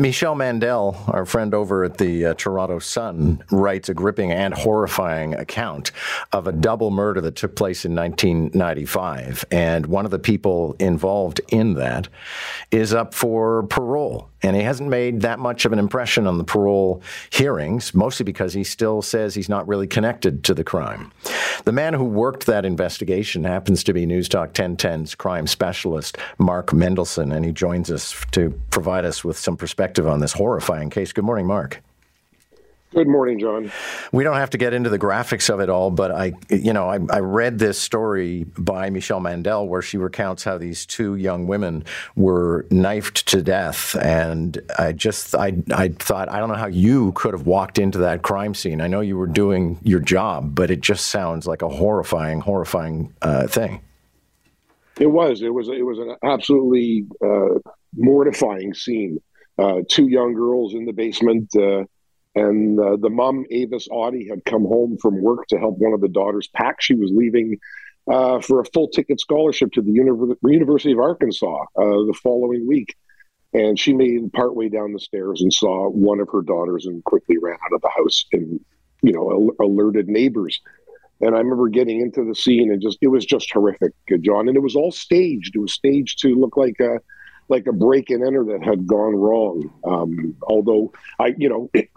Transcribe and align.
Michelle 0.00 0.34
Mandel, 0.34 0.96
our 1.06 1.24
friend 1.24 1.54
over 1.54 1.84
at 1.84 1.98
the 1.98 2.26
uh, 2.26 2.34
Toronto 2.34 2.80
Sun, 2.80 3.44
writes 3.52 3.88
a 3.88 3.94
gripping 3.94 4.32
and 4.32 4.52
horrifying 4.52 5.34
account 5.34 5.92
of 6.32 6.48
a 6.48 6.52
double 6.52 6.90
murder 6.90 7.20
that 7.20 7.36
took 7.36 7.54
place 7.54 7.84
in 7.84 7.94
1995. 7.94 9.44
And 9.52 9.86
one 9.86 10.04
of 10.04 10.10
the 10.10 10.18
people 10.18 10.74
involved 10.80 11.40
in 11.46 11.74
that 11.74 12.08
is 12.72 12.92
up 12.92 13.14
for 13.14 13.62
parole. 13.68 14.28
And 14.42 14.56
he 14.56 14.62
hasn't 14.62 14.90
made 14.90 15.20
that 15.22 15.38
much 15.38 15.64
of 15.64 15.72
an 15.72 15.78
impression 15.78 16.26
on 16.26 16.38
the 16.38 16.44
parole 16.44 17.00
hearings, 17.30 17.94
mostly 17.94 18.24
because 18.24 18.52
he 18.52 18.64
still 18.64 19.00
says 19.00 19.34
he's 19.34 19.48
not 19.48 19.66
really 19.66 19.86
connected 19.86 20.42
to 20.44 20.54
the 20.54 20.64
crime. 20.64 21.12
The 21.64 21.72
man 21.72 21.94
who 21.94 22.04
worked 22.04 22.46
that 22.46 22.66
investigation 22.66 23.44
happens 23.44 23.84
to 23.84 23.94
be 23.94 24.04
News 24.04 24.28
Talk 24.28 24.52
1010's 24.52 25.14
crime 25.14 25.46
specialist, 25.46 26.18
Mark 26.36 26.72
Mendelson, 26.72 27.34
and 27.34 27.44
he 27.44 27.52
joins 27.52 27.90
us 27.90 28.14
to 28.32 28.50
provide 28.70 29.06
us 29.06 29.24
with 29.24 29.38
some 29.38 29.56
perspective 29.56 29.83
on 29.98 30.20
this 30.20 30.32
horrifying 30.32 30.90
case. 30.90 31.12
Good 31.12 31.24
morning, 31.24 31.46
Mark. 31.46 31.82
Good 32.94 33.08
morning, 33.08 33.40
John. 33.40 33.72
We 34.12 34.22
don't 34.22 34.36
have 34.36 34.50
to 34.50 34.58
get 34.58 34.72
into 34.72 34.88
the 34.88 35.00
graphics 35.00 35.52
of 35.52 35.58
it 35.58 35.68
all, 35.68 35.90
but 35.90 36.12
I, 36.12 36.32
you 36.48 36.72
know, 36.72 36.88
I, 36.88 37.00
I, 37.10 37.18
read 37.18 37.58
this 37.58 37.76
story 37.76 38.44
by 38.56 38.88
Michelle 38.88 39.18
Mandel 39.18 39.66
where 39.66 39.82
she 39.82 39.98
recounts 39.98 40.44
how 40.44 40.58
these 40.58 40.86
two 40.86 41.16
young 41.16 41.48
women 41.48 41.84
were 42.14 42.66
knifed 42.70 43.26
to 43.26 43.42
death, 43.42 43.96
and 43.96 44.60
I 44.78 44.92
just, 44.92 45.34
I, 45.34 45.54
I 45.72 45.88
thought, 45.88 46.28
I 46.28 46.38
don't 46.38 46.48
know 46.48 46.54
how 46.54 46.68
you 46.68 47.10
could 47.16 47.34
have 47.34 47.48
walked 47.48 47.80
into 47.80 47.98
that 47.98 48.22
crime 48.22 48.54
scene. 48.54 48.80
I 48.80 48.86
know 48.86 49.00
you 49.00 49.18
were 49.18 49.26
doing 49.26 49.80
your 49.82 50.00
job, 50.00 50.54
but 50.54 50.70
it 50.70 50.80
just 50.80 51.08
sounds 51.08 51.48
like 51.48 51.62
a 51.62 51.68
horrifying, 51.68 52.42
horrifying 52.42 53.12
uh, 53.22 53.48
thing. 53.48 53.80
It 55.00 55.10
was. 55.10 55.42
It 55.42 55.52
was. 55.52 55.68
It 55.68 55.84
was 55.84 55.98
an 55.98 56.14
absolutely 56.22 57.06
uh, 57.20 57.58
mortifying 57.96 58.72
scene. 58.72 59.20
Uh, 59.56 59.82
two 59.88 60.08
young 60.08 60.34
girls 60.34 60.74
in 60.74 60.84
the 60.84 60.92
basement 60.92 61.48
uh, 61.56 61.84
and 62.34 62.80
uh, 62.80 62.96
the 62.96 63.10
mom, 63.10 63.44
Avis 63.50 63.88
Ottey, 63.88 64.28
had 64.28 64.44
come 64.44 64.64
home 64.64 64.98
from 65.00 65.22
work 65.22 65.46
to 65.48 65.58
help 65.58 65.78
one 65.78 65.92
of 65.92 66.00
the 66.00 66.08
daughters 66.08 66.48
pack. 66.48 66.80
She 66.80 66.94
was 66.94 67.12
leaving 67.14 67.58
uh, 68.10 68.40
for 68.40 68.60
a 68.60 68.64
full 68.66 68.88
ticket 68.88 69.20
scholarship 69.20 69.72
to 69.72 69.82
the 69.82 69.92
Uni- 69.92 70.34
University 70.42 70.92
of 70.92 70.98
Arkansas 70.98 71.62
uh, 71.62 71.84
the 71.84 72.18
following 72.22 72.66
week. 72.66 72.96
And 73.52 73.78
she 73.78 73.92
made 73.92 74.32
partway 74.32 74.68
down 74.68 74.92
the 74.92 74.98
stairs 74.98 75.40
and 75.40 75.52
saw 75.52 75.88
one 75.88 76.18
of 76.18 76.28
her 76.32 76.42
daughters 76.42 76.86
and 76.86 77.04
quickly 77.04 77.38
ran 77.38 77.54
out 77.54 77.74
of 77.74 77.82
the 77.82 77.90
house 77.96 78.24
and, 78.32 78.58
you 79.02 79.12
know, 79.12 79.52
alerted 79.60 80.08
neighbors. 80.08 80.60
And 81.20 81.36
I 81.36 81.38
remember 81.38 81.68
getting 81.68 82.00
into 82.00 82.24
the 82.24 82.34
scene 82.34 82.72
and 82.72 82.82
just, 82.82 82.98
it 83.00 83.06
was 83.06 83.24
just 83.24 83.52
horrific, 83.52 83.92
John. 84.22 84.48
And 84.48 84.56
it 84.56 84.60
was 84.60 84.74
all 84.74 84.90
staged. 84.90 85.54
It 85.54 85.60
was 85.60 85.72
staged 85.72 86.18
to 86.22 86.34
look 86.34 86.56
like 86.56 86.80
a, 86.80 86.98
like 87.48 87.66
a 87.66 87.72
break 87.72 88.10
and 88.10 88.24
enter 88.24 88.44
that 88.44 88.62
had 88.62 88.86
gone 88.86 89.14
wrong. 89.14 89.70
Um, 89.84 90.36
although 90.42 90.92
I, 91.18 91.34
you 91.36 91.48
know, 91.48 91.70
it, 91.74 91.90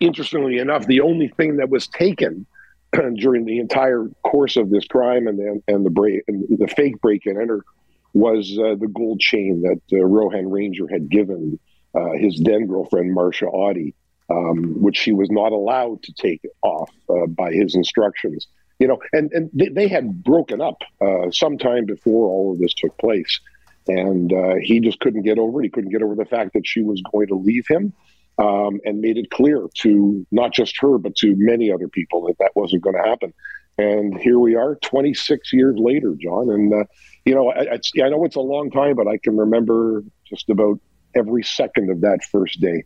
interestingly 0.00 0.58
enough, 0.58 0.86
the 0.86 1.00
only 1.00 1.28
thing 1.28 1.56
that 1.56 1.68
was 1.68 1.86
taken 1.86 2.46
during 3.16 3.44
the 3.44 3.58
entire 3.58 4.08
course 4.24 4.56
of 4.56 4.70
this 4.70 4.86
crime 4.86 5.26
and 5.26 5.38
the, 5.38 5.62
and 5.68 5.84
the 5.84 5.90
break 5.90 6.22
and 6.28 6.44
the 6.58 6.68
fake 6.68 7.00
break 7.00 7.26
and 7.26 7.38
enter 7.38 7.64
was 8.12 8.58
uh, 8.58 8.74
the 8.74 8.88
gold 8.88 9.20
chain 9.20 9.62
that 9.62 9.80
uh, 9.92 10.04
Rohan 10.04 10.50
Ranger 10.50 10.88
had 10.90 11.08
given 11.08 11.58
uh, 11.94 12.12
his 12.12 12.40
then 12.40 12.66
girlfriend 12.66 13.14
Marcia 13.14 13.46
Ottey, 13.46 13.94
um, 14.28 14.80
which 14.80 14.96
she 14.96 15.12
was 15.12 15.30
not 15.30 15.52
allowed 15.52 16.02
to 16.04 16.12
take 16.12 16.40
off 16.62 16.90
uh, 17.08 17.26
by 17.26 17.52
his 17.52 17.74
instructions. 17.74 18.46
You 18.78 18.88
know, 18.88 18.98
and 19.12 19.30
and 19.32 19.50
they, 19.52 19.68
they 19.68 19.88
had 19.88 20.24
broken 20.24 20.60
up 20.60 20.78
uh, 21.00 21.30
sometime 21.30 21.84
before 21.84 22.28
all 22.28 22.52
of 22.52 22.58
this 22.58 22.72
took 22.74 22.96
place, 22.98 23.40
and 23.88 24.32
uh, 24.32 24.54
he 24.60 24.80
just 24.80 25.00
couldn't 25.00 25.22
get 25.22 25.38
over 25.38 25.60
it. 25.60 25.64
He 25.64 25.70
couldn't 25.70 25.90
get 25.90 26.02
over 26.02 26.14
the 26.14 26.24
fact 26.24 26.52
that 26.54 26.66
she 26.66 26.82
was 26.82 27.02
going 27.12 27.28
to 27.28 27.34
leave 27.34 27.66
him 27.68 27.92
um, 28.38 28.80
and 28.84 29.00
made 29.00 29.16
it 29.16 29.30
clear 29.30 29.68
to 29.78 30.26
not 30.30 30.52
just 30.52 30.78
her, 30.80 30.98
but 30.98 31.16
to 31.16 31.34
many 31.36 31.72
other 31.72 31.88
people 31.88 32.26
that 32.26 32.38
that 32.38 32.52
wasn't 32.54 32.82
going 32.82 32.96
to 32.96 33.08
happen. 33.08 33.32
And 33.78 34.18
here 34.18 34.38
we 34.38 34.56
are 34.56 34.76
26 34.76 35.52
years 35.52 35.76
later, 35.78 36.14
John. 36.20 36.50
And, 36.50 36.72
uh, 36.72 36.84
you 37.24 37.34
know, 37.34 37.50
I, 37.50 37.78
I 38.02 38.08
know 38.08 38.24
it's 38.24 38.36
a 38.36 38.40
long 38.40 38.70
time, 38.70 38.94
but 38.94 39.08
I 39.08 39.16
can 39.16 39.36
remember 39.36 40.04
just 40.26 40.50
about 40.50 40.78
every 41.14 41.42
second 41.42 41.90
of 41.90 42.02
that 42.02 42.20
first 42.30 42.60
day. 42.60 42.84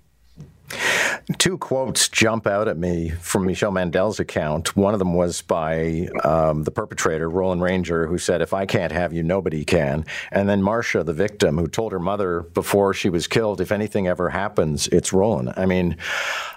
Two 1.39 1.57
quotes 1.57 2.09
jump 2.09 2.47
out 2.47 2.69
at 2.69 2.77
me 2.77 3.11
from 3.11 3.47
Michelle 3.47 3.71
Mandel's 3.71 4.21
account. 4.21 4.77
One 4.77 4.93
of 4.93 4.99
them 4.99 5.15
was 5.15 5.41
by 5.41 6.09
um, 6.23 6.65
the 6.65 6.71
perpetrator, 6.71 7.31
Roland 7.31 7.63
Ranger, 7.63 8.07
who 8.07 8.19
said, 8.19 8.43
If 8.43 8.53
I 8.53 8.67
can't 8.67 8.93
have 8.93 9.13
you, 9.13 9.23
nobody 9.23 9.65
can. 9.65 10.05
And 10.31 10.49
then 10.49 10.63
Marcia, 10.63 11.03
the 11.03 11.15
victim, 11.15 11.57
who 11.57 11.67
told 11.67 11.93
her 11.93 11.99
mother 11.99 12.43
before 12.43 12.93
she 12.93 13.09
was 13.09 13.27
killed, 13.27 13.61
If 13.61 13.73
anything 13.73 14.07
ever 14.07 14.29
happens, 14.29 14.87
it's 14.89 15.13
Roland. 15.13 15.55
I 15.57 15.65
mean, 15.65 15.97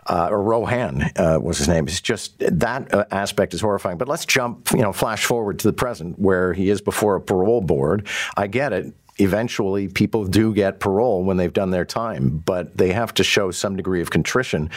uh, 0.07 0.29
or 0.31 0.41
Rohan 0.41 1.11
uh, 1.15 1.39
was 1.41 1.59
his 1.59 1.67
name. 1.67 1.87
It's 1.87 2.01
just 2.01 2.37
that 2.39 2.93
uh, 2.93 3.05
aspect 3.11 3.53
is 3.53 3.61
horrifying. 3.61 3.97
But 3.97 4.07
let's 4.07 4.25
jump, 4.25 4.71
you 4.71 4.81
know, 4.81 4.91
flash 4.91 5.25
forward 5.25 5.59
to 5.59 5.67
the 5.67 5.73
present 5.73 6.19
where 6.19 6.53
he 6.53 6.69
is 6.69 6.81
before 6.81 7.15
a 7.15 7.21
parole 7.21 7.61
board. 7.61 8.07
I 8.35 8.47
get 8.47 8.73
it 8.73 8.93
eventually 9.19 9.87
people 9.87 10.25
do 10.25 10.53
get 10.53 10.79
parole 10.79 11.23
when 11.23 11.37
they've 11.37 11.53
done 11.53 11.71
their 11.71 11.85
time, 11.85 12.41
but 12.45 12.77
they 12.77 12.91
have 12.91 13.13
to 13.15 13.23
show 13.23 13.51
some 13.51 13.75
degree 13.75 14.01
of 14.01 14.09
contrition. 14.09 14.69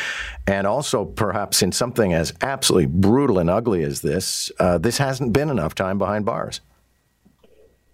And 0.46 0.66
also, 0.66 1.04
perhaps 1.04 1.62
in 1.62 1.72
something 1.72 2.12
as 2.12 2.32
absolutely 2.40 2.86
brutal 2.86 3.38
and 3.38 3.50
ugly 3.50 3.82
as 3.82 4.00
this, 4.00 4.50
uh, 4.58 4.78
this 4.78 4.98
hasn't 4.98 5.32
been 5.32 5.50
enough 5.50 5.74
time 5.74 5.98
behind 5.98 6.24
bars. 6.24 6.60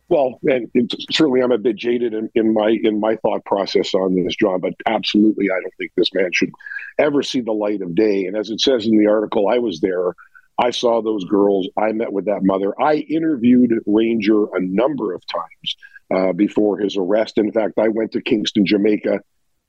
Well, 0.09 0.39
and 0.45 0.71
certainly 1.11 1.41
I'm 1.41 1.51
a 1.51 1.59
bit 1.59 1.75
jaded 1.75 2.15
in, 2.15 2.31
in, 2.37 2.55
my 2.55 2.79
in 2.83 3.01
my 3.01 3.17
thought 3.17 3.45
process 3.45 3.93
on 3.93 4.15
this, 4.15 4.37
John. 4.37 4.61
But 4.61 4.75
absolutely, 4.87 5.51
I 5.51 5.61
don't 5.61 5.75
think 5.79 5.91
this 5.97 6.15
man 6.15 6.31
should 6.33 6.53
ever 6.99 7.25
see 7.25 7.41
the 7.41 7.53
light 7.53 7.83
of 7.83 7.97
day. 7.97 8.27
And 8.27 8.37
as 8.37 8.51
it 8.51 8.61
says 8.61 8.87
in 8.87 8.97
the 8.99 9.09
article, 9.09 9.49
I 9.49 9.59
was 9.59 9.81
there. 9.81 10.15
I 10.59 10.71
saw 10.71 11.03
those 11.03 11.25
girls. 11.25 11.69
I 11.77 11.91
met 11.93 12.13
with 12.13 12.27
that 12.27 12.45
mother. 12.45 12.73
I 12.81 12.95
interviewed 12.95 13.73
Ranger 13.85 14.45
a 14.55 14.61
number 14.61 15.13
of 15.13 15.27
times 15.27 15.77
uh, 16.15 16.33
before 16.33 16.79
his 16.79 16.97
arrest. 16.97 17.39
In 17.39 17.53
fact, 17.53 17.75
I 17.79 17.89
went 17.89 18.13
to 18.13 18.21
Kingston, 18.21 18.67
Jamaica, 18.67 19.21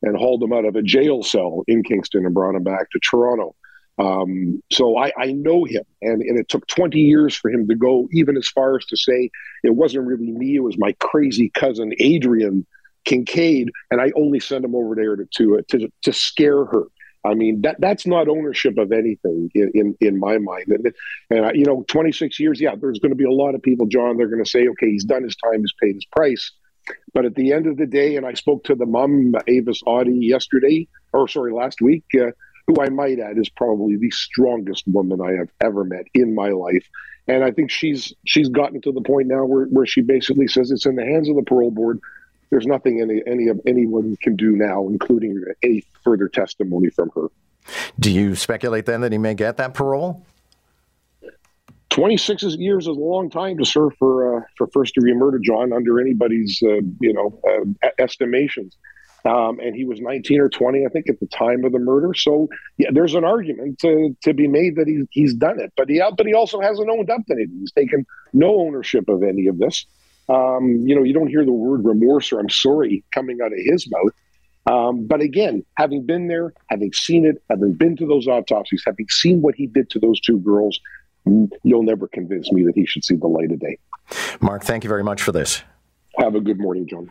and 0.03 0.17
hauled 0.17 0.43
him 0.43 0.53
out 0.53 0.65
of 0.65 0.75
a 0.75 0.81
jail 0.81 1.23
cell 1.23 1.63
in 1.67 1.83
Kingston 1.83 2.25
and 2.25 2.33
brought 2.33 2.55
him 2.55 2.63
back 2.63 2.89
to 2.91 2.99
Toronto. 2.99 3.55
Um, 3.99 4.61
so 4.71 4.95
I, 4.97 5.11
I, 5.17 5.31
know 5.31 5.63
him, 5.63 5.83
and, 6.03 6.21
and 6.21 6.39
it 6.39 6.49
took 6.49 6.67
20 6.67 6.99
years 6.99 7.35
for 7.35 7.49
him 7.49 7.67
to 7.67 7.75
go 7.75 8.07
even 8.11 8.37
as 8.37 8.47
far 8.47 8.77
as 8.77 8.85
to 8.85 8.97
say 8.97 9.31
it 9.63 9.73
wasn't 9.73 10.05
really 10.05 10.29
me; 10.29 10.55
it 10.55 10.63
was 10.63 10.77
my 10.77 10.91
crazy 10.99 11.49
cousin 11.49 11.93
Adrian 11.97 12.67
Kincaid, 13.05 13.71
and 13.89 13.99
I 13.99 14.11
only 14.15 14.39
sent 14.39 14.65
him 14.65 14.75
over 14.75 14.93
there 14.93 15.15
to 15.15 15.25
to 15.25 15.63
to, 15.69 15.91
to 16.03 16.13
scare 16.13 16.65
her. 16.65 16.83
I 17.25 17.33
mean, 17.33 17.61
that 17.61 17.77
that's 17.79 18.07
not 18.07 18.27
ownership 18.27 18.77
of 18.77 18.91
anything 18.91 19.51
in 19.53 19.71
in, 19.73 19.97
in 19.99 20.19
my 20.19 20.37
mind. 20.37 20.67
And, 20.67 20.93
and 21.29 21.45
uh, 21.45 21.51
you 21.53 21.65
know, 21.65 21.83
26 21.87 22.39
years, 22.39 22.61
yeah, 22.61 22.75
there's 22.79 22.99
going 22.99 23.11
to 23.11 23.15
be 23.15 23.25
a 23.25 23.31
lot 23.31 23.55
of 23.55 23.61
people, 23.61 23.87
John. 23.87 24.17
They're 24.17 24.29
going 24.29 24.43
to 24.43 24.49
say, 24.49 24.67
okay, 24.67 24.91
he's 24.91 25.05
done 25.05 25.23
his 25.23 25.35
time, 25.35 25.59
he's 25.59 25.73
paid 25.81 25.95
his 25.95 26.05
price. 26.05 26.51
But 27.13 27.25
at 27.25 27.35
the 27.35 27.51
end 27.51 27.67
of 27.67 27.77
the 27.77 27.85
day, 27.85 28.15
and 28.15 28.25
I 28.25 28.33
spoke 28.33 28.63
to 28.65 28.75
the 28.75 28.85
mom, 28.85 29.35
Avis 29.47 29.83
Ottey, 29.83 30.19
yesterday, 30.21 30.87
or 31.11 31.27
sorry, 31.27 31.51
last 31.51 31.81
week, 31.81 32.05
uh, 32.15 32.31
who 32.67 32.81
I 32.81 32.89
might 32.89 33.19
add 33.19 33.37
is 33.37 33.49
probably 33.49 33.97
the 33.97 34.11
strongest 34.11 34.83
woman 34.87 35.19
I 35.21 35.33
have 35.33 35.49
ever 35.61 35.83
met 35.83 36.05
in 36.13 36.35
my 36.35 36.49
life. 36.49 36.87
And 37.27 37.43
I 37.43 37.51
think 37.51 37.71
she's 37.71 38.13
she's 38.25 38.49
gotten 38.49 38.81
to 38.81 38.91
the 38.91 39.01
point 39.01 39.27
now 39.27 39.45
where, 39.45 39.65
where 39.65 39.85
she 39.85 40.01
basically 40.01 40.47
says 40.47 40.71
it's 40.71 40.85
in 40.85 40.95
the 40.95 41.05
hands 41.05 41.29
of 41.29 41.35
the 41.35 41.43
parole 41.43 41.71
board 41.71 41.99
there's 42.49 42.65
nothing 42.65 43.01
any 43.01 43.21
any 43.27 43.47
of 43.47 43.59
anyone 43.65 44.17
can 44.21 44.35
do 44.35 44.55
now, 44.55 44.87
including 44.87 45.43
any 45.63 45.83
further 46.03 46.27
testimony 46.27 46.89
from 46.89 47.11
her. 47.15 47.27
Do 47.99 48.11
you 48.11 48.35
speculate 48.35 48.85
then 48.85 49.01
that 49.01 49.11
he 49.11 49.17
may 49.17 49.33
get 49.33 49.57
that 49.57 49.73
parole? 49.73 50.25
26 51.89 52.43
years 52.57 52.83
is 52.83 52.87
a 52.87 52.91
long 52.91 53.29
time 53.29 53.57
to 53.57 53.65
serve 53.65 53.93
for 53.97 54.37
uh, 54.37 54.41
for 54.57 54.67
first 54.67 54.93
degree 54.95 55.13
murder, 55.13 55.39
John, 55.39 55.73
under 55.73 55.99
anybody's 55.99 56.61
uh, 56.63 56.81
you 56.99 57.13
know 57.13 57.39
uh, 57.47 57.89
estimations. 57.97 58.77
Um, 59.25 59.59
and 59.59 59.75
he 59.75 59.83
was 59.83 59.99
19 59.99 60.39
or 60.39 60.47
20, 60.47 60.85
I 60.85 60.89
think, 60.89 61.09
at 61.09 61.19
the 61.19 61.25
time 61.25 61.65
of 61.65 61.73
the 61.73 61.79
murder. 61.79 62.13
So 62.13 62.47
yeah, 62.77 62.89
there's 62.93 63.13
an 63.13 63.25
argument 63.25 63.79
to, 63.79 64.15
to 64.21 64.33
be 64.33 64.47
made 64.47 64.77
that 64.77 64.87
he's 64.87 65.05
he's 65.11 65.33
done 65.33 65.59
it, 65.59 65.73
but 65.75 65.89
he 65.89 66.01
but 66.15 66.25
he 66.25 66.33
also 66.33 66.61
hasn't 66.61 66.89
owned 66.89 67.09
up 67.09 67.25
to 67.27 67.33
it. 67.33 67.49
He's 67.59 67.71
taken 67.71 68.05
no 68.31 68.59
ownership 68.59 69.09
of 69.09 69.23
any 69.23 69.47
of 69.47 69.57
this. 69.57 69.85
Um, 70.29 70.81
you 70.85 70.95
know, 70.95 71.03
you 71.03 71.13
don't 71.13 71.27
hear 71.27 71.45
the 71.45 71.51
word 71.51 71.85
remorse 71.85 72.31
or 72.31 72.39
I'm 72.39 72.49
sorry 72.49 73.03
coming 73.13 73.39
out 73.41 73.53
of 73.53 73.59
his 73.59 73.89
mouth. 73.89 74.13
Um, 74.69 75.07
but 75.07 75.21
again, 75.21 75.63
having 75.77 76.05
been 76.05 76.27
there, 76.27 76.53
having 76.67 76.91
seen 76.91 77.25
it, 77.25 77.41
having 77.49 77.73
been 77.73 77.95
to 77.97 78.05
those 78.05 78.27
autopsies, 78.27 78.83
having 78.85 79.07
seen 79.07 79.41
what 79.41 79.55
he 79.55 79.65
did 79.65 79.89
to 79.91 79.99
those 79.99 80.19
two 80.19 80.39
girls, 80.39 80.79
mm, 81.25 81.49
you'll 81.63 81.83
never 81.83 82.07
convince 82.07 82.51
me 82.51 82.63
that 82.65 82.75
he 82.75 82.85
should 82.85 83.05
see 83.05 83.15
the 83.15 83.27
light 83.27 83.51
of 83.51 83.59
day. 83.59 83.77
Mark, 84.41 84.63
thank 84.63 84.83
you 84.83 84.89
very 84.89 85.03
much 85.03 85.21
for 85.21 85.31
this. 85.31 85.63
Have 86.17 86.35
a 86.35 86.41
good 86.41 86.59
morning, 86.59 86.87
John. 86.87 87.09